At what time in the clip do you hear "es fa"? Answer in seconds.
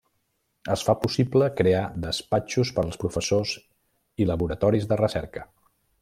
0.75-0.93